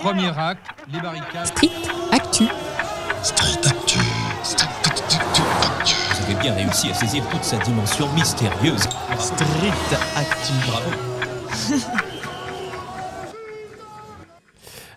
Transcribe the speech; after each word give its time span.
Premier 0.00 0.28
acte, 0.28 0.66
les 0.90 1.00
barricades. 1.00 1.46
Street 1.46 1.70
Actu. 2.10 2.44
Vous 6.14 6.24
avez 6.24 6.34
bien 6.40 6.54
réussi 6.54 6.90
à 6.90 6.94
saisir 6.94 7.22
toute 7.30 7.44
sa 7.44 7.58
dimension 7.58 8.10
mystérieuse. 8.14 8.88
Street 9.18 9.98
Actu. 10.16 10.52
Bravo. 10.66 10.90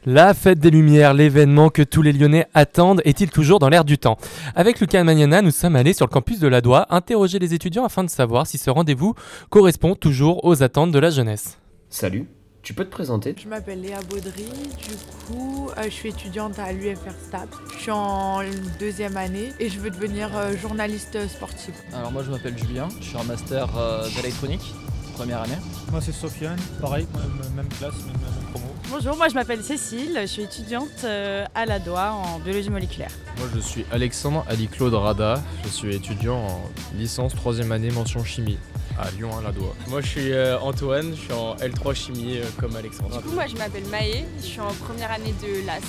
La 0.05 0.34
fête 0.34 0.60
des 0.60 0.71
Lumières, 0.71 1.14
l'événement 1.14 1.70
que 1.70 1.82
tous 1.82 2.02
les 2.02 2.14
Lyonnais 2.14 2.48
attendent, 2.54 3.02
est-il 3.04 3.30
toujours 3.30 3.60
dans 3.60 3.70
l'air 3.70 3.84
du 3.86 3.98
temps? 3.98 4.18
Avec 4.56 4.80
Lucas 4.80 5.04
Magnana, 5.04 5.42
nous 5.42 5.52
sommes 5.52 5.76
allés 5.76 5.94
sur 5.94 6.06
le 6.06 6.12
campus 6.12 6.40
de 6.40 6.48
la 6.48 6.62
Doua 6.62 6.88
interroger 6.90 7.40
les 7.40 7.54
étudiants 7.54 7.86
afin 7.86 8.04
de 8.06 8.10
savoir 8.10 8.48
si 8.48 8.58
ce 8.58 8.70
rendez-vous 8.70 9.16
correspond 9.50 9.96
toujours 9.96 10.44
aux 10.46 10.64
attentes 10.64 10.92
de 10.92 11.00
la 11.00 11.10
jeunesse. 11.10 11.58
Salut, 11.90 12.28
tu 12.64 12.73
peux 12.73 12.86
te 12.86 12.89
présenter 12.89 13.36
Je 13.38 13.48
m'appelle 13.48 13.82
Léa 13.82 14.00
Baudry, 14.09 14.46
du 14.46 14.96
coup 15.28 15.69
euh, 15.78 15.83
je 15.83 15.89
suis 15.89 16.10
étudiante 16.10 16.57
à 16.60 16.71
l'UFR 16.71 17.11
STAP. 17.28 17.50
Je 17.75 17.82
suis 17.82 17.92
en 17.92 18.39
deuxième 18.79 19.18
année 19.18 19.51
et 19.60 19.69
je 19.69 19.79
veux 19.79 19.89
devenir 19.89 20.29
euh, 20.36 20.55
journaliste 20.55 21.28
sportive. 21.28 21.74
Alors 21.93 22.11
moi 22.11 22.24
je 22.24 22.32
m'appelle 22.32 22.57
Julien, 22.57 22.88
je 23.02 23.05
suis 23.05 23.18
en 23.18 23.25
master 23.25 23.68
euh, 23.78 24.07
d'électronique, 24.15 24.74
première 25.14 25.41
année. 25.41 25.57
Moi 25.91 26.00
c'est 26.02 26.14
Sofiane, 26.14 26.57
pareil, 26.79 27.05
même, 27.14 27.54
même 27.57 27.68
classe, 27.68 27.96
même, 28.05 28.14
même 28.14 28.52
promo. 28.52 28.66
Bonjour, 28.89 29.18
moi 29.18 29.27
je 29.27 29.33
m'appelle 29.33 29.61
Cécile, 29.61 30.18
je 30.21 30.27
suis 30.27 30.43
étudiante 30.43 31.04
euh, 31.04 31.46
à 31.54 31.66
la 31.66 31.80
DOA 31.80 32.14
en 32.14 32.39
biologie 32.39 32.69
moléculaire. 32.69 33.11
Moi 33.39 33.47
je 33.53 33.59
suis 33.59 33.86
Alexandre 33.91 34.45
Ali-Claude 34.47 34.94
Rada, 34.94 35.44
je 35.66 35.69
suis 35.69 35.94
étudiant 35.94 36.38
en 36.38 36.61
licence 36.95 37.36
3 37.36 37.59
année 37.72 37.91
mention 37.91 38.23
chimie 38.23 38.58
à 39.00 39.09
Lyon 39.11 39.30
à 39.38 39.42
la 39.42 39.52
Doua. 39.52 39.73
Moi 39.88 40.02
je 40.02 40.08
suis 40.08 40.31
euh, 40.31 40.59
Antoine, 40.59 41.11
je 41.16 41.22
suis 41.22 41.33
en 41.33 41.56
L3 41.56 41.94
chimie 41.95 42.38
euh, 42.38 42.44
comme 42.59 42.75
Alexandre. 42.75 43.17
Du 43.22 43.23
coup 43.28 43.33
moi 43.33 43.45
je 43.47 43.56
m'appelle 43.56 43.86
Maë, 43.92 44.25
je 44.39 44.45
suis 44.45 44.59
en 44.59 44.72
première 44.86 45.11
année 45.11 45.33
de 45.42 45.66
LAS 45.66 45.81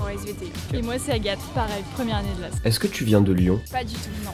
en 0.00 0.08
SVT. 0.08 0.46
Et 0.74 0.82
moi 0.82 0.94
c'est 0.98 1.12
Agathe, 1.12 1.38
pareil, 1.54 1.82
première 1.94 2.16
année 2.16 2.34
de 2.36 2.42
l'AS. 2.42 2.52
Est-ce 2.64 2.78
que 2.80 2.86
tu 2.86 3.04
viens 3.04 3.20
de 3.20 3.32
Lyon? 3.32 3.60
Pas 3.70 3.84
du 3.84 3.94
tout, 3.94 4.10
non. 4.24 4.32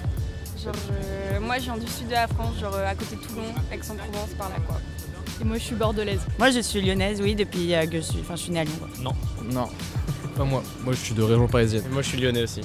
Genre 0.62 0.74
euh, 0.92 1.41
moi 1.41 1.58
je 1.58 1.64
viens 1.64 1.77
du 1.77 1.86
sud 1.86 2.08
de 2.08 2.12
la 2.12 2.27
France, 2.27 2.58
genre 2.61 2.74
euh, 2.74 2.86
à 2.86 2.94
côté 2.94 3.16
de 3.16 3.20
Toulon, 3.20 3.42
Aix-en-Provence 3.72 4.30
par 4.36 4.48
là 4.48 4.56
quoi. 4.66 4.80
Et 5.41 5.44
moi 5.44 5.56
je 5.56 5.62
suis 5.62 5.77
bordelaise. 5.77 6.20
Moi 6.39 6.50
je 6.50 6.61
suis 6.61 6.80
lyonnaise, 6.80 7.20
oui, 7.22 7.34
depuis 7.36 7.74
euh, 7.74 7.86
que 7.86 7.98
je 7.98 8.02
suis, 8.02 8.19
enfin 8.20 8.34
je 8.34 8.42
suis 8.42 8.52
née 8.52 8.61
à 8.61 8.64
Lyon. 8.64 8.74
quoi. 8.80 8.89
Non. 9.00 9.12
Non. 9.52 9.69
Pas 10.36 10.44
moi. 10.44 10.62
Moi 10.84 10.92
je 10.94 10.98
suis 10.98 11.14
de 11.14 11.22
région 11.22 11.46
parisienne. 11.46 11.84
Et 11.89 11.92
moi 11.92 12.02
je 12.02 12.08
suis 12.08 12.19
lyonnais 12.20 12.42
aussi. 12.42 12.61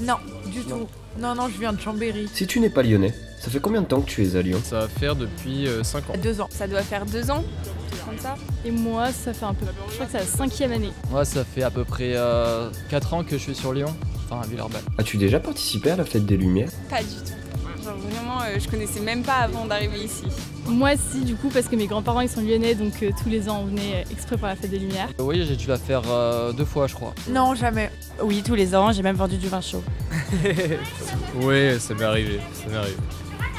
Non, 0.00 0.16
du 0.46 0.60
tout. 0.62 0.86
Non, 1.18 1.34
non, 1.34 1.48
je 1.48 1.58
viens 1.58 1.72
de 1.72 1.80
Chambéry. 1.80 2.28
Si 2.32 2.46
tu 2.46 2.60
n'es 2.60 2.70
pas 2.70 2.82
lyonnais, 2.84 3.12
ça 3.48 3.52
fait 3.54 3.60
combien 3.60 3.80
de 3.80 3.86
temps 3.86 4.02
que 4.02 4.10
tu 4.10 4.22
es 4.26 4.36
à 4.36 4.42
Lyon 4.42 4.60
Ça 4.62 4.80
va 4.80 4.88
faire 4.88 5.16
depuis 5.16 5.66
5 5.82 6.10
ans. 6.10 6.12
Deux 6.22 6.38
ans. 6.42 6.48
Ça 6.50 6.66
doit 6.66 6.82
faire 6.82 7.06
deux 7.06 7.30
ans, 7.30 7.42
un 7.42 7.90
truc 7.90 8.04
comme 8.04 8.18
ça. 8.18 8.34
Et 8.66 8.70
moi 8.70 9.10
ça 9.10 9.32
fait 9.32 9.46
un 9.46 9.54
peu, 9.54 9.64
je 9.88 9.94
crois 9.94 10.04
que 10.06 10.12
c'est 10.12 10.18
la 10.18 10.24
cinquième 10.24 10.72
année. 10.72 10.92
Moi 11.10 11.24
ça 11.24 11.44
fait 11.44 11.62
à 11.62 11.70
peu 11.70 11.84
près 11.84 12.14
4 12.90 13.14
ans 13.14 13.24
que 13.24 13.38
je 13.38 13.42
suis 13.42 13.54
sur 13.54 13.72
Lyon, 13.72 13.94
enfin 14.26 14.42
à 14.42 14.46
Villeurbanne. 14.46 14.82
As-tu 14.98 15.16
déjà 15.16 15.40
participé 15.40 15.92
à 15.92 15.96
la 15.96 16.04
fête 16.04 16.26
des 16.26 16.36
Lumières 16.36 16.68
Pas 16.90 17.00
du 17.02 17.08
tout. 17.08 17.32
Genre 17.82 17.96
vraiment 17.96 18.42
euh, 18.42 18.58
je 18.58 18.68
connaissais 18.68 19.00
même 19.00 19.22
pas 19.22 19.36
avant 19.36 19.64
d'arriver 19.64 20.00
ici. 20.04 20.24
Moi 20.66 20.90
si 20.96 21.20
du 21.24 21.34
coup 21.36 21.48
parce 21.48 21.68
que 21.68 21.76
mes 21.76 21.86
grands-parents 21.86 22.20
ils 22.20 22.28
sont 22.28 22.42
lyonnais 22.42 22.74
donc 22.74 23.02
euh, 23.02 23.10
tous 23.22 23.30
les 23.30 23.48
ans 23.48 23.60
on 23.62 23.66
venait 23.66 24.02
euh, 24.04 24.10
exprès 24.10 24.36
pour 24.36 24.48
la 24.48 24.56
fête 24.56 24.68
des 24.70 24.78
Lumières. 24.80 25.08
Oui 25.20 25.42
j'ai 25.46 25.56
dû 25.56 25.68
la 25.68 25.78
faire 25.78 26.02
euh, 26.10 26.52
deux 26.52 26.64
fois 26.66 26.86
je 26.86 26.94
crois. 26.94 27.14
Non, 27.30 27.54
jamais. 27.54 27.90
Oui, 28.20 28.42
tous 28.44 28.56
les 28.56 28.74
ans, 28.74 28.90
j'ai 28.90 29.02
même 29.02 29.14
vendu 29.14 29.36
du 29.36 29.48
vin 29.48 29.60
chaud. 29.60 29.82
Ouais, 31.40 31.76
ça 31.78 31.94
m'est 31.94 32.04
arrivé, 32.04 32.40
ça 32.52 32.68
m'est 32.68 32.76
arrivé. 32.76 32.96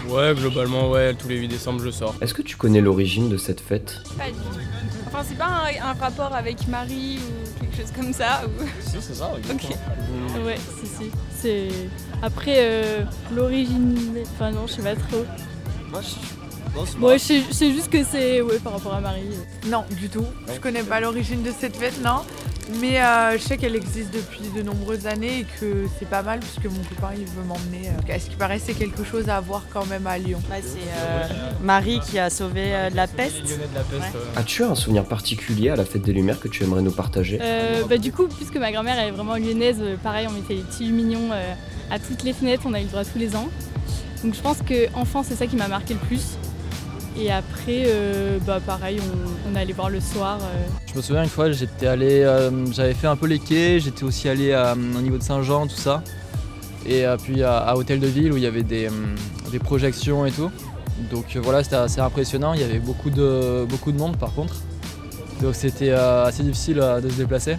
Ouais 0.10 0.34
globalement 0.34 0.90
ouais, 0.90 1.14
tous 1.14 1.28
les 1.28 1.38
8 1.38 1.48
décembre 1.48 1.82
je 1.84 1.92
sors. 1.92 2.16
Est-ce 2.22 2.34
que 2.34 2.42
tu 2.42 2.56
connais 2.58 2.82
l'origine 2.82 3.30
de 3.30 3.38
cette 3.38 3.60
fête? 3.62 4.02
Pas 4.18 4.26
du 4.28 4.32
tout. 4.34 4.60
Enfin 5.08 5.24
c'est 5.28 5.38
pas 5.38 5.46
un, 5.46 5.90
un 5.90 5.94
rapport 5.94 6.34
avec 6.34 6.68
Marie 6.68 7.20
ou 7.20 7.60
quelque 7.62 7.78
chose 7.78 7.92
comme 7.96 8.14
ça 8.14 8.42
ou... 8.46 8.64
Si 8.82 8.98
c'est 9.02 9.14
ça, 9.16 9.32
exactement. 9.38 9.76
Ouais, 10.46 10.56
si 10.80 10.88
si. 10.88 11.12
C'est 11.40 11.68
après 12.22 12.58
euh, 12.60 13.04
l'origine, 13.36 13.95
enfin 14.36 14.52
non 14.52 14.67
je 14.67 14.73
sais 14.73 14.82
pas 14.82 14.95
trop. 14.95 15.26
Moi 17.00 17.14
je 17.17 17.23
sais- 17.23 17.44
je 17.50 17.54
sais 17.54 17.72
juste 17.72 17.89
que 17.89 18.04
c'est 18.04 18.42
ouais 18.42 18.60
par 18.60 18.73
rapport 18.73 18.94
à 18.94 19.02
Marie. 19.02 19.23
Non, 19.67 19.83
du 20.00 20.10
tout. 20.10 20.26
Je 20.54 20.60
connais 20.60 20.83
pas 20.83 21.00
l'origine 21.00 21.42
de 21.44 21.52
cette 21.58 21.76
fête, 21.76 22.02
non. 22.04 22.22
Mais 22.80 23.02
euh, 23.02 23.38
je 23.38 23.44
sais 23.44 23.58
qu'elle 23.58 23.76
existe 23.76 24.14
depuis 24.14 24.48
de 24.56 24.62
nombreuses 24.62 25.08
années 25.08 25.40
et 25.40 25.46
que 25.60 25.88
c'est 25.98 26.08
pas 26.08 26.22
mal 26.22 26.40
puisque 26.40 26.66
mon 26.66 26.84
copain 26.84 27.14
il 27.18 27.26
veut 27.26 27.44
m'emmener. 27.48 27.90
euh, 27.90 28.14
à 28.14 28.20
ce 28.20 28.30
qui 28.30 28.36
paraît, 28.36 28.60
c'est 28.60 28.74
quelque 28.74 29.04
chose 29.04 29.28
à 29.28 29.40
voir 29.40 29.64
quand 29.74 29.86
même 29.88 30.06
à 30.06 30.18
Lyon? 30.20 30.40
Ouais, 30.52 30.62
c'est 30.64 30.78
euh, 30.78 31.28
Marie 31.64 32.00
qui 32.00 32.20
a 32.20 32.30
sauvé 32.30 32.76
euh, 32.76 32.90
de 32.92 32.96
la 32.96 33.08
peste. 33.08 33.44
Ouais. 33.44 34.20
As-tu 34.36 34.64
un 34.64 34.76
souvenir 34.76 35.06
particulier 35.06 35.70
à 35.70 35.76
la 35.76 35.84
fête 35.84 36.04
des 36.04 36.14
Lumières 36.14 36.40
que 36.40 36.48
tu 36.48 36.64
aimerais 36.64 36.84
nous 36.84 36.92
partager? 36.92 37.40
Euh, 37.42 37.84
bah, 37.90 37.98
du 37.98 38.12
coup, 38.12 38.28
puisque 38.28 38.58
ma 38.58 38.72
grand-mère 38.72 39.00
elle 39.00 39.08
est 39.10 39.12
vraiment 39.12 39.36
lyonnaise, 39.36 39.82
pareil, 40.04 40.28
on 40.30 40.34
mettait 40.34 40.54
les 40.54 40.62
petits 40.62 40.86
lumignons 40.86 41.30
euh, 41.32 41.54
à 41.90 41.98
toutes 41.98 42.24
les 42.24 42.34
fenêtres, 42.34 42.64
on 42.66 42.74
a 42.74 42.80
eu 42.80 42.84
le 42.84 42.90
droit 42.90 43.04
tous 43.04 43.18
les 43.18 43.36
ans. 43.36 43.50
Donc 44.24 44.36
je 44.36 44.42
pense 44.42 44.58
que 44.62 44.94
enfant, 44.96 45.24
c'est 45.24 45.36
ça 45.36 45.48
qui 45.48 45.56
m'a 45.56 45.68
marqué 45.68 45.96
le 45.96 46.00
plus. 46.02 46.38
Et 47.20 47.30
après, 47.32 47.84
euh, 47.88 48.38
bah 48.48 48.60
pareil, 48.66 49.00
on, 49.02 49.52
on 49.52 49.56
allait 49.56 49.74
voir 49.74 49.90
le 49.90 50.00
soir. 50.00 50.40
euh. 50.42 50.68
Je 50.90 50.96
me 50.98 51.02
souviens 51.02 51.24
une 51.24 51.30
fois 51.30 51.52
j'étais 51.52 51.88
allé, 51.88 52.22
euh, 52.24 52.50
j'avais 52.72 52.94
fait 52.94 53.08
un 53.08 53.18
peu 53.18 53.28
les 53.28 53.40
quais, 53.40 53.80
j'étais 53.80 54.04
aussi 54.06 54.30
allé 54.30 54.56
au 54.76 55.02
niveau 55.02 55.18
de 55.18 55.24
Saint-Jean, 55.24 55.68
tout 55.68 55.76
ça. 55.76 56.02
Et 56.86 57.06
euh, 57.06 57.18
puis 57.22 57.44
à, 57.44 57.58
à 57.58 57.76
Hôtel 57.76 58.00
de 58.00 58.08
Ville 58.08 58.32
où 58.32 58.38
il 58.38 58.44
y 58.44 58.48
avait 58.48 58.64
des, 58.64 58.90
des 59.52 59.60
projections 59.60 60.26
et 60.26 60.32
tout. 60.32 60.50
Donc 61.12 61.36
euh, 61.36 61.40
voilà, 61.42 61.64
c'était 61.64 61.76
assez 61.76 62.00
impressionnant, 62.00 62.54
il 62.54 62.62
y 62.62 62.64
avait 62.64 62.80
beaucoup 62.80 63.10
de, 63.10 63.66
beaucoup 63.68 63.92
de 63.92 63.98
monde 63.98 64.16
par 64.18 64.34
contre. 64.34 64.56
Donc 65.42 65.56
c'était 65.56 65.90
euh, 65.92 66.26
assez 66.26 66.44
difficile 66.44 66.80
euh, 66.80 67.02
de 67.02 67.10
se 67.10 67.16
déplacer. 67.16 67.58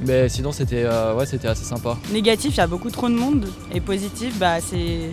Mais 0.00 0.28
sinon 0.28 0.50
c'était 0.50 0.82
euh, 0.84 1.14
ouais, 1.14 1.26
c'était 1.26 1.48
assez 1.48 1.64
sympa. 1.64 1.96
Négatif, 2.12 2.54
il 2.54 2.58
y 2.58 2.60
a 2.60 2.66
beaucoup 2.66 2.90
trop 2.90 3.08
de 3.08 3.14
monde. 3.14 3.46
Et 3.72 3.80
positif, 3.80 4.36
bah 4.38 4.56
c'est 4.60 5.10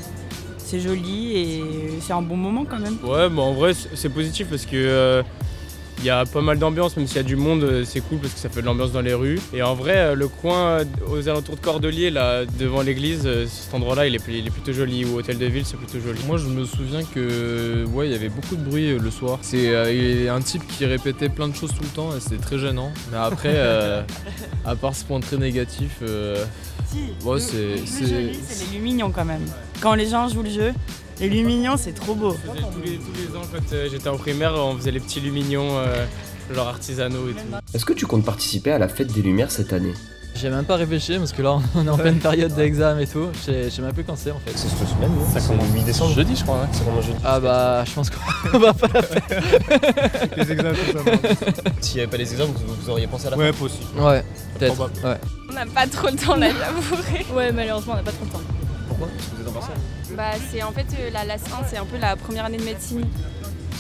c'est 0.72 0.80
joli 0.80 1.38
et 1.38 1.64
c'est 2.00 2.14
un 2.14 2.22
bon 2.22 2.38
moment 2.38 2.64
quand 2.66 2.80
même. 2.80 2.98
Ouais 3.04 3.30
bah 3.30 3.42
en 3.42 3.54
vrai 3.54 3.74
c'est 3.74 4.10
positif 4.10 4.48
parce 4.50 4.66
que 4.66 4.76
euh, 4.76 5.22
il 6.00 6.06
y 6.06 6.10
a 6.10 6.26
pas 6.26 6.42
mal 6.42 6.58
d'ambiance, 6.58 6.98
même 6.98 7.06
s'il 7.06 7.18
y 7.18 7.20
a 7.20 7.24
du 7.24 7.36
monde, 7.36 7.62
euh, 7.64 7.84
c'est 7.86 8.00
cool 8.00 8.18
parce 8.18 8.34
que 8.34 8.40
ça 8.40 8.50
fait 8.50 8.62
de 8.62 8.66
l'ambiance 8.66 8.92
dans 8.92 9.02
les 9.02 9.14
rues. 9.14 9.40
Et 9.54 9.62
en 9.62 9.76
vrai, 9.76 9.98
euh, 9.98 10.16
le 10.16 10.28
coin 10.30 10.80
euh, 10.80 10.84
aux 11.12 11.30
alentours 11.30 11.58
de 11.58 11.62
Cordeliers, 11.62 12.10
là, 12.10 12.44
devant 12.58 12.82
l'église, 12.82 13.22
euh, 13.26 13.46
cet 13.48 13.72
endroit-là, 13.76 14.08
il 14.08 14.16
est, 14.16 14.22
il 14.30 14.48
est 14.48 14.50
plutôt 14.50 14.74
joli. 14.74 15.06
Ou 15.06 15.18
Hôtel 15.20 15.38
de 15.38 15.46
Ville, 15.46 15.64
c'est 15.64 15.78
plutôt 15.78 16.00
joli. 16.00 16.20
Moi 16.26 16.38
je 16.38 16.48
me 16.48 16.66
souviens 16.66 17.04
que 17.04 17.86
ouais 17.94 18.08
il 18.08 18.12
y 18.14 18.16
avait 18.16 18.30
beaucoup 18.30 18.56
de 18.56 18.64
bruit 18.64 18.94
euh, 18.94 18.98
le 19.00 19.12
soir. 19.12 19.38
C'est 19.44 19.68
euh, 19.68 20.34
un 20.36 20.42
type 20.42 20.64
qui 20.68 20.86
répétait 20.88 21.30
plein 21.30 21.50
de 21.50 21.56
choses 21.56 21.72
tout 21.72 21.84
le 21.84 21.90
temps 21.90 22.16
et 22.16 22.20
c'était 22.20 22.42
très 22.42 22.58
gênant. 22.58 22.92
Mais 23.12 23.18
après 23.18 23.54
euh, 23.54 24.02
à 24.66 24.76
part 24.76 24.96
ce 24.96 25.04
point 25.06 25.20
très 25.20 25.38
négatif, 25.38 25.98
euh, 26.02 26.44
Si, 26.88 26.98
Ouais, 27.24 27.36
le- 27.36 27.40
c'est- 27.40 27.86
c'est 27.86 28.72
les 28.72 28.78
lumignons 28.80 29.12
quand 29.12 29.26
même. 29.26 29.46
Quand 29.82 29.96
les 29.96 30.08
gens 30.08 30.30
jouent 30.30 30.44
le 30.44 30.50
jeu, 30.50 30.74
les 31.20 31.28
lumignons, 31.30 31.76
c'est 31.78 31.94
trop 31.94 32.14
beau. 32.14 32.36
Je 32.46 32.52
faisais 32.52 32.62
tous 32.72 32.82
les, 32.84 32.98
tous 32.98 33.14
les 33.18 33.38
ans, 33.38 33.42
quand 33.52 33.74
euh, 33.74 33.88
j'étais 33.90 34.10
en 34.10 34.18
primaire, 34.18 34.54
on 34.56 34.76
faisait 34.78 34.92
les 34.92 35.00
petits 35.00 35.20
lumignons, 35.20 35.78
euh, 35.78 36.06
genre 36.54 36.68
artisanaux 36.68 37.30
et 37.30 37.34
tout. 37.34 37.40
Est-ce 37.74 37.86
que 37.86 37.94
tu 37.94 38.06
comptes 38.06 38.26
participer 38.26 38.72
à 38.72 38.78
la 38.80 38.88
fête 38.88 39.12
des 39.12 39.22
Lumières 39.22 39.50
cette 39.52 39.74
année? 39.74 39.94
J'ai 40.36 40.50
même 40.50 40.64
pas 40.64 40.78
réfléchi 40.78 41.18
parce 41.18 41.34
que 41.34 41.42
là 41.42 41.60
on 41.76 41.86
est 41.86 41.90
en 41.90 41.98
pleine 41.98 42.20
période 42.20 42.54
d'examen 42.56 43.02
et 43.02 43.08
tout. 43.08 43.28
Je 43.46 43.70
sais 43.70 43.82
même 43.82 43.92
plus 43.94 44.06
quand 44.06 44.16
c'est 44.16 44.32
en 44.32 44.40
fait. 44.40 44.52
C'est 44.56 44.70
cette 44.70 44.88
semaine, 44.88 45.12
non? 45.14 45.26
Ça 45.34 45.46
commence 45.46 45.68
8 45.74 45.84
décembre. 45.84 46.16
jeudi 46.16 46.36
je 46.38 46.44
crois. 46.44 46.56
Ouais. 46.62 46.68
Ça 46.72 46.84
commence 46.86 47.06
jeudi. 47.06 47.18
Ah 47.26 47.40
bah 47.42 47.84
je 47.86 47.92
pense 47.92 48.10
qu'on 48.10 48.58
va 48.60 48.74
pas 48.74 48.88
la 48.94 49.02
faire. 49.02 49.44
Les 50.38 50.52
examens. 50.54 50.74
S'il 51.82 51.96
n'y 51.96 52.02
avait 52.04 52.10
pas 52.12 52.18
les 52.18 52.32
examens, 52.32 52.54
vous, 52.56 52.76
vous 52.82 52.90
auriez 52.90 53.08
pensé 53.08 53.28
à 53.28 53.32
la 53.32 53.38
Ouais, 53.38 53.52
possible. 53.52 53.84
Ouais, 54.00 54.24
peut-être. 54.58 54.80
Ouais. 55.04 55.18
On 55.50 55.54
n'a 55.54 55.66
pas 55.66 55.86
trop 55.88 56.08
le 56.08 56.16
temps 56.16 56.38
là 56.38 56.48
d'avouer. 56.48 57.26
Ouais, 57.36 57.52
malheureusement, 57.52 57.94
on 57.94 57.98
n'a 57.98 58.04
pas 58.04 58.12
trop 58.12 58.24
le 58.24 58.32
temps. 58.32 58.42
Pourquoi 59.02 59.18
Parce 59.18 59.30
que 59.30 59.36
vous 59.36 59.42
êtes 59.42 59.48
en 59.48 59.52
partiel. 59.60 59.78
Bah 60.16 60.32
c'est 60.52 60.64
en 60.64 60.72
fait 60.72 60.86
euh, 61.00 61.10
la 61.12 61.26
LAS 61.26 61.36
1, 61.38 61.68
c'est 61.70 61.78
un 61.78 61.86
peu 61.86 61.98
la 61.98 62.16
première 62.16 62.46
année 62.46 62.58
de 62.58 62.64
médecine. 62.64 63.06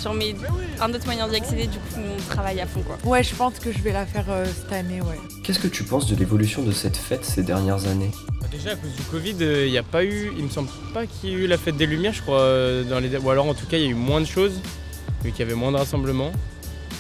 Genre 0.04 0.14
mais 0.16 0.34
un 0.82 0.92
autre 0.94 1.06
moyen 1.06 1.28
d'y 1.28 1.36
accéder, 1.36 1.68
du 1.68 1.78
coup 1.78 2.00
on 2.00 2.34
travaille 2.34 2.60
à 2.60 2.66
fond 2.66 2.82
quoi. 2.82 2.98
Ouais, 3.04 3.22
je 3.24 3.36
pense 3.36 3.60
que 3.60 3.72
je 3.72 3.80
vais 3.80 3.92
la 3.94 4.06
faire 4.06 4.26
euh, 4.30 4.46
cette 4.46 4.72
année, 4.74 5.00
ouais. 5.02 5.20
Qu'est-ce 5.44 5.60
que 5.60 5.68
tu 5.68 5.84
penses 5.84 6.08
de 6.08 6.16
l'évolution 6.16 6.64
de 6.64 6.72
cette 6.72 6.98
fête 6.98 7.24
ces 7.24 7.44
dernières 7.44 7.86
années 7.88 8.10
Bah, 8.40 8.48
Déjà 8.52 8.72
à 8.72 8.76
cause 8.76 8.92
du 8.96 9.04
Covid, 9.04 9.36
euh, 9.42 9.66
il 9.68 9.72
n'y 9.72 9.78
a 9.78 9.84
pas 9.84 10.04
eu, 10.04 10.32
il 10.38 10.44
me 10.46 10.50
semble 10.50 10.70
pas 10.94 11.06
qu'il 11.06 11.30
y 11.30 11.34
ait 11.34 11.36
eu 11.36 11.48
la 11.48 11.58
fête 11.58 11.78
des 11.78 11.86
Lumières, 11.86 12.14
je 12.14 12.22
crois, 12.24 12.40
euh, 12.40 12.84
dans 12.84 13.00
les, 13.00 13.16
ou 13.18 13.30
alors 13.30 13.46
en 13.46 13.54
tout 13.54 13.68
cas 13.68 13.78
il 13.78 13.84
y 13.84 13.88
a 13.88 13.90
eu 13.90 13.96
moins 13.96 14.22
de 14.22 14.26
choses, 14.26 14.60
vu 15.24 15.32
qu'il 15.32 15.40
y 15.42 15.44
avait 15.44 15.54
moins 15.56 15.72
de 15.72 15.78
rassemblements. 15.78 16.32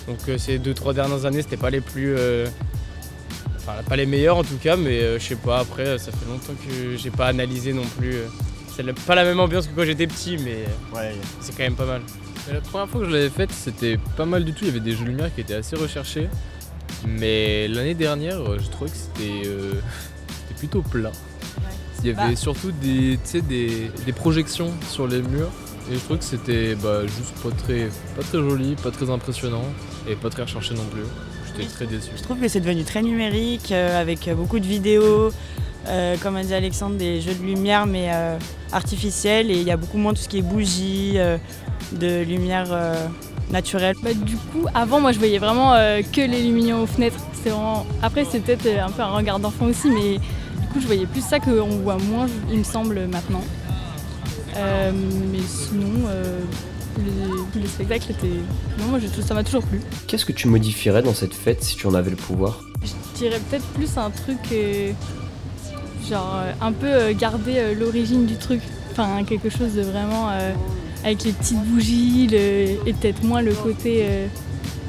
Donc 0.07 0.19
euh, 0.29 0.37
ces 0.37 0.59
deux 0.59 0.73
trois 0.75 0.93
dernières 0.93 1.25
années, 1.25 1.41
c'était 1.41 1.57
pas 1.57 1.71
les 1.71 1.81
plus, 1.81 2.13
euh, 2.15 2.45
enfin 3.63 3.83
pas 3.87 3.95
les 3.95 4.05
meilleures 4.05 4.37
en 4.37 4.43
tout 4.43 4.57
cas, 4.61 4.75
mais 4.75 4.99
euh, 5.01 5.19
je 5.19 5.25
sais 5.27 5.35
pas. 5.35 5.59
Après, 5.59 5.85
euh, 5.87 5.97
ça 5.97 6.11
fait 6.11 6.27
longtemps 6.29 6.53
que 6.67 6.97
j'ai 6.97 7.11
pas 7.11 7.27
analysé 7.27 7.73
non 7.73 7.85
plus. 7.97 8.15
euh. 8.15 8.27
c'est 8.75 8.83
pas 9.05 9.15
la 9.15 9.23
même 9.23 9.39
ambiance 9.39 9.67
que 9.67 9.75
quand 9.75 9.85
j'étais 9.85 10.07
petit, 10.07 10.37
mais 10.37 10.65
Ouais, 10.93 11.13
c'est 11.39 11.55
quand 11.55 11.63
même 11.63 11.75
pas 11.75 11.85
mal. 11.85 12.01
Mais 12.47 12.53
la 12.55 12.61
première 12.61 12.89
fois 12.89 13.01
que 13.01 13.07
je 13.07 13.11
l'avais 13.11 13.29
faite, 13.29 13.51
c'était 13.51 13.99
pas 14.17 14.25
mal 14.25 14.43
du 14.43 14.53
tout. 14.53 14.59
Il 14.63 14.67
y 14.67 14.71
avait 14.71 14.79
des 14.79 14.93
jeux 14.93 15.03
de 15.05 15.09
lumière 15.09 15.33
qui 15.33 15.41
étaient 15.41 15.53
assez 15.55 15.75
recherchés. 15.75 16.27
Mais 17.07 17.67
l'année 17.67 17.93
dernière, 17.95 18.39
je 18.59 18.67
trouvais 18.69 18.89
que 18.91 18.97
c'était 18.97 19.43
euh, 19.47 19.73
plutôt 20.57 20.81
plat. 20.81 21.11
Il 22.03 22.07
y 22.07 22.09
avait 22.09 22.31
Bah. 22.31 22.35
surtout 22.35 22.71
des, 22.71 23.19
tu 23.23 23.29
sais, 23.29 23.41
des, 23.41 23.91
des 24.05 24.13
projections 24.13 24.71
sur 24.89 25.07
les 25.07 25.21
murs. 25.21 25.51
Et 25.91 25.95
je 25.95 25.99
trouve 25.99 26.17
que 26.17 26.23
c'était 26.23 26.75
bah, 26.75 27.01
juste 27.05 27.33
pas 27.43 27.49
très, 27.51 27.89
pas 28.15 28.23
très 28.23 28.37
joli, 28.39 28.75
pas 28.75 28.91
très 28.91 29.09
impressionnant. 29.09 29.65
et 30.09 30.15
pas 30.15 30.29
très 30.29 30.41
recherché 30.43 30.73
non 30.73 30.85
plus. 30.85 31.03
J'étais 31.57 31.69
très 31.69 31.85
déçu. 31.85 32.11
Je 32.15 32.23
trouve 32.23 32.39
que 32.39 32.47
c'est 32.47 32.59
devenu 32.59 32.83
très 32.83 33.01
numérique, 33.01 33.71
euh, 33.71 34.01
avec 34.01 34.29
beaucoup 34.35 34.59
de 34.59 34.65
vidéos, 34.65 35.31
euh, 35.87 36.15
comme 36.21 36.35
a 36.35 36.43
dit 36.43 36.53
Alexandre, 36.53 36.95
des 36.95 37.21
jeux 37.21 37.33
de 37.33 37.43
lumière, 37.43 37.85
mais 37.85 38.09
euh, 38.13 38.37
artificiels, 38.71 39.51
et 39.51 39.55
il 39.55 39.63
y 39.63 39.71
a 39.71 39.77
beaucoup 39.77 39.97
moins 39.97 40.13
tout 40.13 40.21
ce 40.21 40.29
qui 40.29 40.37
est 40.37 40.41
bougies, 40.43 41.13
euh, 41.15 41.37
de 41.91 42.23
lumière 42.23 42.67
euh, 42.71 43.07
naturelle. 43.51 43.95
Bah, 44.01 44.13
du 44.13 44.37
coup, 44.37 44.65
avant, 44.73 45.01
moi, 45.01 45.11
je 45.11 45.19
voyais 45.19 45.39
vraiment 45.39 45.73
euh, 45.73 46.01
que 46.01 46.21
les 46.21 46.41
lumignons 46.43 46.83
aux 46.83 46.87
fenêtres. 46.87 47.19
Vraiment... 47.43 47.85
Après, 48.01 48.25
c'est 48.29 48.39
peut-être 48.39 48.67
un 48.79 48.91
peu 48.91 49.01
un 49.01 49.11
regard 49.11 49.39
d'enfant 49.39 49.65
aussi, 49.65 49.89
mais 49.89 50.19
du 50.19 50.67
coup, 50.71 50.79
je 50.79 50.85
voyais 50.85 51.05
plus 51.05 51.25
ça 51.25 51.39
qu'on 51.39 51.67
voit 51.83 51.97
moins, 51.97 52.27
il 52.51 52.59
me 52.59 52.63
semble, 52.63 53.07
maintenant. 53.07 53.43
Euh, 54.57 54.91
mais 55.31 55.39
sinon, 55.47 56.07
euh, 57.07 57.35
les, 57.55 57.61
les 57.61 57.67
spectacles 57.67 58.11
étaient... 58.11 58.27
Non, 58.79 58.85
moi, 58.89 58.99
tout- 58.99 59.21
ça 59.21 59.33
m'a 59.33 59.43
toujours 59.43 59.63
plu. 59.63 59.79
Qu'est-ce 60.07 60.25
que 60.25 60.31
tu 60.33 60.47
modifierais 60.47 61.01
dans 61.01 61.13
cette 61.13 61.33
fête 61.33 61.63
si 61.63 61.75
tu 61.75 61.87
en 61.87 61.93
avais 61.93 62.09
le 62.11 62.15
pouvoir? 62.15 62.61
Je 62.83 63.17
dirais 63.17 63.39
peut-être 63.49 63.65
plus 63.67 63.97
un 63.97 64.09
truc, 64.09 64.39
euh, 64.51 64.91
genre 66.09 66.33
euh, 66.35 66.51
un 66.61 66.71
peu 66.71 66.87
euh, 66.87 67.13
garder 67.13 67.53
euh, 67.57 67.75
l'origine 67.75 68.25
du 68.25 68.35
truc. 68.37 68.61
Enfin, 68.91 69.23
quelque 69.23 69.49
chose 69.49 69.73
de 69.75 69.81
vraiment 69.83 70.29
euh, 70.31 70.51
avec 71.03 71.23
les 71.23 71.31
petites 71.31 71.63
bougies 71.65 72.27
le- 72.27 72.87
et 72.87 72.93
peut-être 72.99 73.23
moins 73.23 73.41
le 73.41 73.53
côté. 73.53 74.01
euh, 74.03 74.27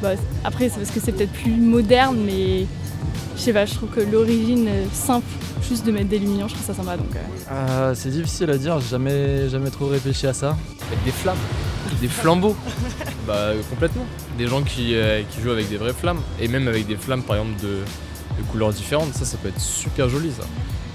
bah, 0.02 0.14
après, 0.44 0.68
c'est 0.68 0.78
parce 0.78 0.90
que 0.90 0.98
c'est 1.00 1.12
peut-être 1.12 1.32
plus 1.32 1.52
moderne, 1.52 2.18
mais 2.24 2.66
je 3.36 3.40
sais 3.40 3.52
pas, 3.52 3.66
je 3.66 3.74
trouve 3.74 3.90
que 3.90 4.00
l'origine 4.00 4.66
euh, 4.68 4.84
simple, 4.92 5.26
juste 5.68 5.86
de 5.86 5.92
mettre 5.92 6.08
des 6.08 6.18
lumières, 6.18 6.48
je 6.48 6.54
trouve 6.54 6.66
ça 6.66 6.74
sympa. 6.74 6.96
Donc, 6.96 7.14
euh, 7.14 7.52
Euh, 7.52 7.94
c'est 7.94 8.10
difficile 8.10 8.50
à 8.50 8.58
dire, 8.58 8.80
j'ai 8.80 8.88
jamais, 8.88 9.48
jamais 9.48 9.70
trop 9.70 9.86
réfléchi 9.86 10.26
à 10.26 10.32
ça. 10.32 10.56
Avec 10.88 11.04
des 11.04 11.12
flammes, 11.12 11.36
des 12.02 12.08
flambeaux. 12.08 12.54
bah 13.26 13.52
complètement. 13.70 14.04
Des 14.36 14.46
gens 14.46 14.62
qui, 14.62 14.94
euh, 14.94 15.22
qui 15.30 15.40
jouent 15.40 15.52
avec 15.52 15.68
des 15.70 15.76
vraies 15.78 15.94
flammes. 15.94 16.20
Et 16.40 16.48
même 16.48 16.68
avec 16.68 16.86
des 16.86 16.96
flammes 16.96 17.22
par 17.22 17.36
exemple 17.36 17.58
de, 17.62 17.68
de 18.38 18.42
couleurs 18.50 18.72
différentes, 18.72 19.14
ça 19.14 19.24
ça 19.24 19.38
peut 19.38 19.48
être 19.48 19.60
super 19.60 20.08
joli 20.10 20.30
ça. 20.32 20.44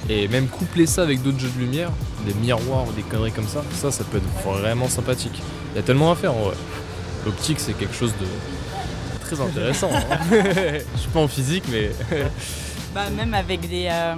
Et 0.09 0.27
même 0.27 0.47
coupler 0.47 0.85
ça 0.85 1.01
avec 1.03 1.21
d'autres 1.23 1.39
jeux 1.39 1.49
de 1.55 1.59
lumière, 1.59 1.89
des 2.25 2.33
miroirs, 2.35 2.85
des 2.95 3.01
conneries 3.01 3.31
comme 3.31 3.47
ça, 3.47 3.63
ça 3.73 3.91
ça 3.91 4.03
peut 4.03 4.17
être 4.17 4.59
vraiment 4.59 4.87
sympathique. 4.87 5.41
Il 5.73 5.77
y 5.77 5.79
a 5.79 5.83
tellement 5.83 6.11
à 6.11 6.15
faire 6.15 6.33
en 6.33 6.43
vrai. 6.43 6.55
L'optique 7.25 7.59
c'est 7.59 7.73
quelque 7.73 7.95
chose 7.95 8.13
de 8.21 8.27
très 9.25 9.41
intéressant. 9.41 9.89
hein. 9.93 10.17
Je 10.95 10.99
suis 10.99 11.09
pas 11.09 11.19
en 11.19 11.27
physique 11.27 11.63
mais 11.71 11.91
Bah, 12.95 13.09
même 13.15 13.33
avec 13.33 13.67
des, 13.67 13.87
euh, 13.91 14.15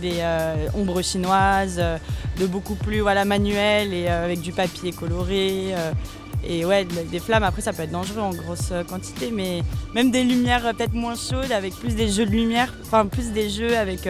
des 0.00 0.18
euh, 0.20 0.68
ombres 0.74 1.02
chinoises, 1.02 1.76
euh, 1.78 1.98
de 2.40 2.46
beaucoup 2.46 2.74
plus 2.74 3.00
voilà, 3.00 3.24
manuel 3.24 3.92
et 3.94 4.06
euh, 4.08 4.24
avec 4.24 4.40
du 4.40 4.52
papier 4.52 4.92
coloré. 4.92 5.74
et 6.46 6.64
ouais, 6.64 6.84
de- 6.84 7.08
des 7.10 7.20
flammes, 7.20 7.42
après 7.44 7.62
ça 7.62 7.72
peut 7.72 7.82
être 7.82 7.90
dangereux 7.90 8.20
en 8.20 8.30
grosse 8.30 8.72
quantité, 8.88 9.30
mais 9.32 9.62
même 9.94 10.10
des 10.10 10.24
lumières 10.24 10.74
peut-être 10.74 10.92
moins 10.94 11.14
chaudes, 11.16 11.52
avec 11.52 11.74
plus 11.74 11.94
des 11.94 12.08
jeux 12.08 12.26
de 12.26 12.30
lumière, 12.32 12.72
enfin 12.84 13.06
plus 13.06 13.32
des 13.32 13.48
jeux 13.48 13.76
avec 13.76 14.08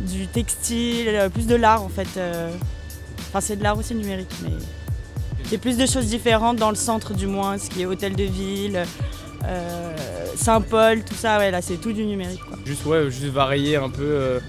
du 0.00 0.26
textile, 0.26 1.30
plus 1.32 1.46
de 1.46 1.54
l'art 1.54 1.82
en 1.82 1.88
fait. 1.88 2.08
Enfin 3.28 3.40
c'est 3.40 3.56
de 3.56 3.62
l'art 3.62 3.78
aussi 3.78 3.94
numérique, 3.94 4.32
mais 4.42 4.50
il 5.46 5.52
y 5.52 5.54
a 5.54 5.58
plus 5.58 5.76
de 5.78 5.86
choses 5.86 6.06
différentes 6.06 6.56
dans 6.58 6.70
le 6.70 6.76
centre 6.76 7.14
du 7.14 7.26
moins, 7.26 7.56
ce 7.58 7.70
qui 7.70 7.82
est 7.82 7.86
hôtel 7.86 8.14
de 8.16 8.24
ville, 8.24 8.82
Saint-Paul, 10.36 11.02
tout 11.04 11.14
ça, 11.14 11.38
ouais 11.38 11.50
là 11.50 11.60
c'est 11.62 11.76
tout 11.80 11.92
du 11.92 12.04
numérique. 12.04 12.40
Quoi. 12.48 12.58
Juste, 12.64 12.84
ouais, 12.86 13.10
juste 13.10 13.24
varier 13.26 13.76
un 13.76 13.88
peu 13.90 14.40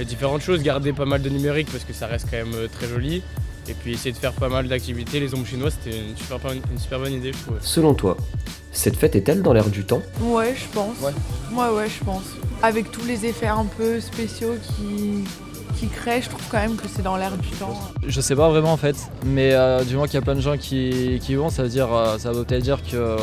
les 0.00 0.04
différentes 0.06 0.40
choses, 0.42 0.62
garder 0.62 0.92
pas 0.92 1.04
mal 1.04 1.22
de 1.22 1.28
numérique 1.28 1.68
parce 1.70 1.84
que 1.84 1.92
ça 1.92 2.06
reste 2.08 2.26
quand 2.30 2.38
même 2.38 2.54
euh, 2.54 2.66
très 2.68 2.88
joli. 2.88 3.22
Et 3.68 3.74
puis 3.74 3.92
essayer 3.92 4.10
de 4.12 4.16
faire 4.16 4.32
pas 4.32 4.48
mal 4.48 4.66
d'activités. 4.66 5.20
Les 5.20 5.32
ombres 5.34 5.46
chinoises, 5.46 5.76
c'était 5.84 5.96
une 5.96 6.16
super, 6.16 6.38
bonne- 6.40 6.60
une 6.72 6.78
super 6.78 6.98
bonne 6.98 7.12
idée, 7.12 7.32
je 7.32 7.38
trouve. 7.38 7.58
Selon 7.60 7.94
toi, 7.94 8.16
cette 8.72 8.96
fête 8.96 9.14
est-elle 9.14 9.42
dans 9.42 9.52
l'air 9.52 9.68
du 9.68 9.84
temps? 9.84 10.02
Ouais, 10.22 10.56
je 10.56 10.64
pense. 10.74 10.96
Ouais. 11.00 11.68
ouais, 11.76 11.88
je 11.88 12.02
pense. 12.04 12.24
Avec 12.62 12.90
tous 12.90 13.04
les 13.04 13.26
effets 13.26 13.46
un 13.46 13.66
peu 13.66 14.00
spéciaux 14.00 14.54
qui, 14.62 15.24
qui 15.80 15.88
créent, 15.88 16.20
je 16.20 16.28
trouve 16.28 16.42
quand 16.50 16.58
même 16.58 16.76
que 16.76 16.86
c'est 16.94 17.02
dans 17.02 17.16
l'air 17.16 17.32
du 17.38 17.48
temps. 17.56 17.74
Je 18.06 18.20
sais 18.20 18.36
pas 18.36 18.48
vraiment 18.50 18.72
en 18.72 18.76
fait, 18.76 18.96
mais 19.24 19.52
euh, 19.54 19.82
du 19.82 19.96
moins 19.96 20.06
qu'il 20.06 20.14
y 20.14 20.18
a 20.18 20.22
plein 20.22 20.34
de 20.34 20.40
gens 20.40 20.56
qui, 20.58 21.18
qui 21.22 21.32
y 21.32 21.34
vont, 21.36 21.48
ça 21.48 21.62
veut 21.62 21.68
dire, 21.70 21.88
euh, 21.92 22.18
ça 22.18 22.32
veut 22.32 22.44
peut-être 22.44 22.62
dire 22.62 22.80
que 22.82 23.16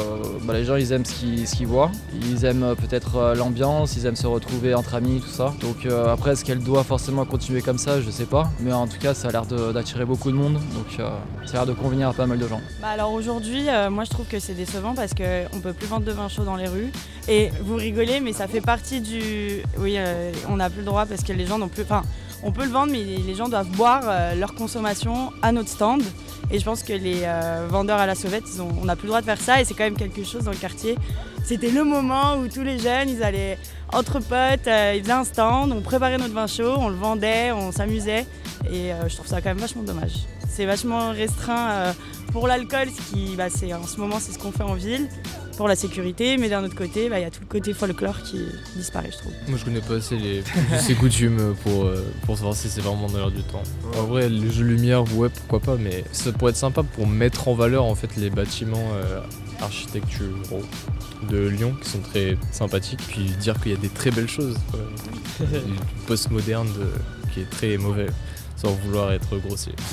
bah, 0.44 0.54
les 0.54 0.66
gens 0.66 0.76
ils 0.76 0.92
aiment 0.92 1.06
ce 1.06 1.14
qu'ils 1.14 1.48
ce 1.48 1.56
qu'ils 1.56 1.68
voient, 1.68 1.92
ils 2.22 2.46
aiment 2.46 2.64
euh, 2.64 2.74
peut-être 2.76 3.34
l'ambiance, 3.38 3.96
ils 3.96 4.06
aiment 4.08 4.16
se 4.16 4.26
retrouver 4.28 4.74
entre 4.74 4.96
amis, 4.96 5.22
tout 5.22 5.30
ça. 5.30 5.54
Donc 5.62 5.86
euh, 5.86 6.12
après, 6.12 6.32
est-ce 6.32 6.44
qu'elle 6.44 6.64
doit 6.64 6.84
forcément 6.84 7.26
continuer 7.26 7.62
comme 7.62 7.78
ça, 7.78 8.02
je 8.02 8.10
sais 8.10 8.26
pas, 8.26 8.50
mais 8.60 8.74
en 8.74 8.88
tout 8.88 8.98
cas, 8.98 9.14
ça 9.14 9.28
a 9.28 9.32
l'air 9.32 9.46
de- 9.46 9.72
d'attirer 9.72 10.06
beaucoup 10.06 10.32
de 10.32 10.36
monde, 10.38 10.54
donc 10.54 11.00
euh, 11.00 11.08
ça 11.46 11.52
a 11.52 11.54
l'air 11.54 11.66
de 11.68 11.74
convenir 11.74 12.10
à 12.10 12.14
pas 12.14 12.26
mal 12.26 12.40
de 12.40 12.48
gens. 12.48 12.62
Bah 12.82 12.88
alors 12.90 13.12
aujourd'hui, 13.14 13.70
euh, 13.70 13.90
moi 13.92 14.04
je 14.04 14.10
trouve 14.10 14.26
que 14.26 14.40
c'est 14.40 14.56
décevant 14.56 14.96
parce 14.96 15.14
qu'on 15.14 15.60
peut 15.60 15.74
plus 15.74 15.88
vendre 15.88 16.06
de 16.06 16.12
vin 16.12 16.28
chaud 16.28 16.44
dans 16.44 16.56
les 16.56 16.68
rues. 16.68 16.92
Et 17.30 17.52
vous 17.62 17.76
rigolez, 17.76 18.22
mais 18.22 18.32
ça 18.32 18.48
fait 18.48 18.62
partie 18.62 19.02
du. 19.02 19.62
Oui, 19.78 19.96
euh, 19.98 20.32
on 20.50 20.56
n'a 20.56 20.70
plus 20.70 20.80
le 20.80 20.86
droit 20.86 21.06
parce 21.06 21.24
que 21.24 21.34
les 21.34 21.46
gens 21.46 21.58
n'ont 21.60 21.68
plus. 21.68 21.84
Enfin, 21.84 22.04
on 22.44 22.52
peut 22.52 22.64
le 22.64 22.72
vendre, 22.72 22.92
mais 22.92 23.04
les 23.04 23.36
gens 23.36 23.50
doivent 23.50 23.70
boire 23.70 24.04
euh, 24.06 24.36
leur 24.36 24.54
consommation 24.54 25.32
à 25.42 25.52
notre 25.52 25.70
stand. 25.70 26.04
Et 26.52 26.60
je 26.60 26.66
pense 26.66 26.84
que 26.84 26.94
les 26.94 27.22
euh, 27.24 27.68
vendeurs 27.70 28.00
à 28.00 28.06
la 28.06 28.16
sauvette, 28.16 28.46
on 28.60 28.86
n'a 28.86 28.96
plus 28.96 29.06
le 29.06 29.10
droit 29.10 29.22
de 29.22 29.26
faire 29.26 29.42
ça. 29.42 29.62
Et 29.62 29.66
c'est 29.66 29.74
quand 29.74 29.84
même 29.84 29.98
quelque 29.98 30.24
chose 30.24 30.44
dans 30.44 30.52
le 30.52 30.58
quartier. 30.58 30.96
C'était 31.44 31.72
le 31.72 31.84
moment 31.84 32.38
où 32.38 32.48
tous 32.48 32.64
les 32.64 32.78
jeunes, 32.80 33.10
ils 33.10 33.24
allaient 33.24 33.58
entre 33.92 34.20
potes, 34.20 34.68
euh, 34.68 34.94
ils 34.96 35.02
faisaient 35.02 35.12
un 35.12 35.24
stand, 35.24 35.72
on 35.72 35.82
préparait 35.82 36.18
notre 36.18 36.34
vin 36.34 36.48
chaud, 36.48 36.76
on 36.78 36.90
le 36.90 36.96
vendait, 36.96 37.52
on 37.52 37.72
s'amusait. 37.72 38.26
Et 38.72 38.92
je 39.08 39.16
trouve 39.16 39.28
ça 39.28 39.42
quand 39.42 39.50
même 39.50 39.60
vachement 39.60 39.84
dommage. 39.84 40.14
C'est 40.50 40.66
vachement 40.66 41.12
restreint 41.12 41.94
pour 42.34 42.48
l'alcool, 42.48 42.90
ce 42.90 43.14
qui, 43.14 43.36
bah, 43.36 43.46
en 43.48 43.88
ce 43.88 43.98
moment, 43.98 44.18
c'est 44.20 44.34
ce 44.34 44.40
qu'on 44.40 44.52
fait 44.52 44.64
en 44.64 44.74
ville, 44.74 45.08
pour 45.58 45.68
la 45.68 45.76
sécurité. 45.76 46.38
Mais 46.38 46.48
d'un 46.50 46.64
autre 46.64 46.76
côté, 46.76 47.10
bah, 47.10 47.20
il 47.20 47.24
y 47.24 47.26
a 47.26 47.32
tout 47.32 47.42
le 47.42 47.48
côté 47.48 47.74
folklore 47.74 48.22
qui 48.24 48.40
disparaît, 48.76 49.10
je 49.12 49.18
trouve. 49.18 49.34
Moi 49.48 49.58
je 49.58 49.66
connais 49.66 49.82
pas 49.82 49.96
assez 49.96 50.16
les 50.18 50.44
ces 50.80 50.94
coutumes 50.96 51.56
pour, 51.64 51.86
euh, 51.86 52.06
pour 52.26 52.38
savoir 52.38 52.56
si 52.56 52.70
c'est 52.70 52.82
vraiment 52.82 53.08
dans 53.08 53.18
l'air 53.18 53.32
du 53.32 53.42
temps. 53.44 53.64
En 53.98 54.04
vrai, 54.04 54.30
les 54.30 54.50
jeux 54.52 54.64
de 54.64 54.70
lumière, 54.70 55.04
ouais, 55.18 55.30
pourquoi 55.30 55.60
pas, 55.60 55.76
mais 55.82 56.04
ça 56.12 56.32
pourrait 56.32 56.52
être 56.52 56.58
sympa 56.58 56.84
pour 56.84 57.08
mettre 57.08 57.48
en 57.48 57.54
valeur 57.56 57.84
en 57.84 57.96
fait 57.96 58.16
les 58.18 58.30
bâtiments 58.30 58.92
euh, 58.94 59.20
architecturaux 59.62 60.64
de 61.30 61.48
Lyon 61.48 61.76
qui 61.82 61.90
sont 61.90 62.00
très 62.00 62.38
sympathiques, 62.52 63.00
puis 63.08 63.24
dire 63.40 63.60
qu'il 63.62 63.72
y 63.72 63.76
a 63.76 63.78
des 63.78 63.90
très 63.90 64.12
belles 64.12 64.30
choses. 64.30 64.56
quoi. 64.72 64.80
du 65.48 66.06
post-moderne 66.08 66.68
de- 66.68 67.32
qui 67.34 67.42
est 67.42 67.50
très 67.50 67.78
mauvais, 67.78 68.08
sans 68.58 68.72
vouloir 68.72 69.12
être 69.14 69.38
grossier. 69.38 69.74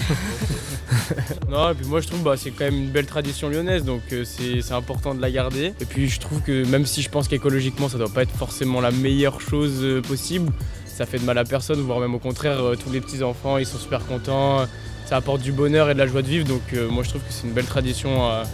Non, 1.50 1.70
et 1.70 1.75
puis 1.75 1.87
moi 1.87 2.00
je 2.00 2.08
trouve 2.08 2.22
bah, 2.22 2.34
c'est 2.37 2.50
quand 2.50 2.64
même 2.64 2.75
une 2.75 2.90
belle 2.90 3.06
tradition 3.06 3.49
lyonnaise, 3.49 3.84
donc 3.84 4.00
euh, 4.12 4.25
c'est 4.25 4.62
c'est 4.62 4.72
important 4.72 5.14
de 5.14 5.20
la 5.20 5.31
garder. 5.31 5.75
Et 5.81 5.84
puis 5.84 6.08
je 6.08 6.19
trouve 6.19 6.40
que 6.40 6.64
même 6.66 6.87
si 6.87 7.02
je 7.02 7.11
pense 7.11 7.28
qu'écologiquement 7.28 7.88
ça 7.88 7.99
doit 7.99 8.08
pas 8.08 8.22
être 8.22 8.34
forcément 8.34 8.81
la 8.81 8.90
meilleure 8.90 9.41
chose 9.41 9.81
euh, 9.82 10.00
possible, 10.00 10.50
ça 10.86 11.05
fait 11.05 11.19
de 11.19 11.24
mal 11.24 11.36
à 11.39 11.44
personne, 11.44 11.81
voire 11.81 12.00
même 12.00 12.15
au 12.15 12.19
contraire, 12.19 12.60
euh, 12.60 12.77
tous 12.77 12.91
les 12.91 13.00
petits 13.00 13.22
enfants 13.22 13.58
ils 13.58 13.67
sont 13.67 13.79
super 13.79 14.05
contents, 14.06 14.67
ça 15.05 15.17
apporte 15.17 15.43
du 15.43 15.53
bonheur 15.53 15.91
et 15.91 15.94
de 15.94 15.98
la 15.98 16.06
joie 16.06 16.22
de 16.22 16.29
vivre, 16.29 16.46
donc 16.46 16.62
euh, 16.72 16.89
moi 16.89 17.03
je 17.03 17.10
trouve 17.10 17.22
que 17.22 17.32
c'est 17.32 17.46
une 17.46 17.53
belle 17.53 17.67
tradition 17.67 18.24
à, 18.24 18.44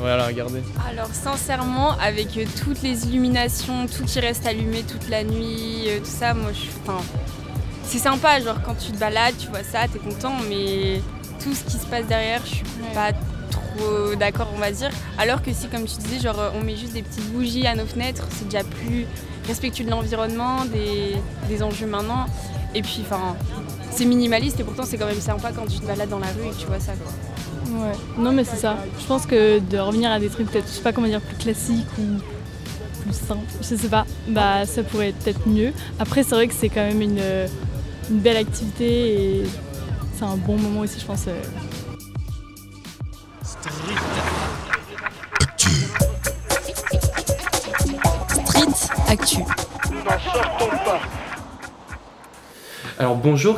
voilà, 0.00 0.24
à 0.24 0.32
garder. 0.32 0.60
Alors 0.90 1.10
sincèrement, 1.12 1.92
avec 1.98 2.28
toutes 2.60 2.82
les 2.82 3.06
illuminations, 3.06 3.86
tout 3.86 4.04
qui 4.04 4.18
reste 4.18 4.44
allumé 4.46 4.82
toute 4.82 5.08
la 5.08 5.22
nuit, 5.22 5.86
tout 5.98 6.04
ça, 6.04 6.34
moi 6.34 6.50
je 6.52 6.58
suis. 6.58 6.70
Enfin, 6.82 7.00
c'est 7.88 7.98
sympa, 7.98 8.40
genre 8.40 8.60
quand 8.64 8.74
tu 8.74 8.92
te 8.92 8.98
balades, 8.98 9.34
tu 9.38 9.48
vois 9.48 9.62
ça, 9.62 9.80
t'es 9.92 9.98
content, 9.98 10.34
mais 10.48 11.00
tout 11.42 11.54
ce 11.54 11.64
qui 11.64 11.78
se 11.78 11.86
passe 11.86 12.06
derrière, 12.06 12.42
je 12.44 12.56
suis 12.56 12.64
pas 12.94 13.12
trop 13.50 14.14
d'accord, 14.18 14.48
on 14.54 14.58
va 14.58 14.70
dire. 14.70 14.90
Alors 15.16 15.42
que 15.42 15.52
si, 15.52 15.68
comme 15.68 15.84
tu 15.84 15.96
disais, 15.96 16.20
genre 16.20 16.52
on 16.54 16.62
met 16.62 16.76
juste 16.76 16.92
des 16.92 17.02
petites 17.02 17.32
bougies 17.32 17.66
à 17.66 17.74
nos 17.74 17.86
fenêtres, 17.86 18.26
c'est 18.30 18.48
déjà 18.48 18.62
plus 18.62 19.06
respectueux 19.46 19.84
de 19.84 19.90
l'environnement, 19.90 20.64
des, 20.66 21.16
des 21.48 21.62
enjeux 21.62 21.86
maintenant. 21.86 22.26
Et 22.74 22.82
puis, 22.82 23.00
enfin, 23.00 23.34
c'est 23.90 24.04
minimaliste 24.04 24.60
et 24.60 24.64
pourtant 24.64 24.82
c'est 24.84 24.98
quand 24.98 25.06
même 25.06 25.20
sympa 25.20 25.50
quand 25.52 25.66
tu 25.66 25.78
te 25.80 25.86
balades 25.86 26.10
dans 26.10 26.18
la 26.18 26.26
rue 26.26 26.46
et 26.46 26.50
que 26.50 26.60
tu 26.60 26.66
vois 26.66 26.80
ça. 26.80 26.92
Quoi. 26.92 27.80
Ouais, 27.80 27.92
non 28.18 28.32
mais 28.32 28.44
c'est 28.44 28.56
ça. 28.56 28.76
Je 29.00 29.06
pense 29.06 29.26
que 29.26 29.58
de 29.58 29.78
revenir 29.78 30.10
à 30.10 30.20
des 30.20 30.28
trucs 30.28 30.50
peut-être, 30.50 30.66
je 30.66 30.72
sais 30.72 30.82
pas 30.82 30.92
comment 30.92 31.06
dire, 31.06 31.20
plus 31.20 31.36
classiques 31.36 31.86
ou 31.98 32.20
plus 33.02 33.14
simples, 33.14 33.44
je 33.60 33.74
sais 33.74 33.88
pas, 33.88 34.06
bah 34.28 34.66
ça 34.66 34.82
pourrait 34.82 35.08
être 35.08 35.18
peut-être 35.18 35.46
mieux. 35.46 35.72
Après 35.98 36.22
c'est 36.22 36.34
vrai 36.34 36.48
que 36.48 36.54
c'est 36.54 36.68
quand 36.68 36.86
même 36.86 37.00
une, 37.00 37.20
une 38.10 38.18
belle 38.20 38.36
activité 38.38 39.40
et 39.40 39.44
c'est 40.16 40.24
un 40.24 40.36
bon 40.36 40.56
moment 40.56 40.80
aussi 40.80 40.98
je 41.00 41.04
pense. 41.06 41.26
euh. 41.28 41.40
Street 48.44 48.88
Actu. 49.08 49.38
Alors 52.98 53.16
bonjour 53.16 53.56